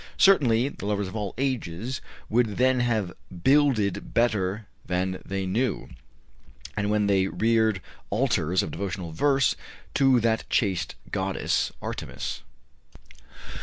Certainly 0.17 0.69
the 0.69 0.87
lovers 0.87 1.07
of 1.07 1.15
all 1.15 1.35
ages 1.37 2.01
would 2.27 2.57
then 2.57 2.79
have 2.79 3.13
"builded 3.43 4.15
better 4.15 4.65
than 4.83 5.21
they 5.23 5.45
knew," 5.45 5.89
when 6.75 7.05
they 7.05 7.27
reared 7.27 7.79
altars 8.09 8.63
of 8.63 8.71
devotional 8.71 9.11
verse 9.11 9.55
to 9.93 10.19
that 10.19 10.49
chaste 10.49 10.95
goddess 11.11 11.71
Artemis. 11.83 12.41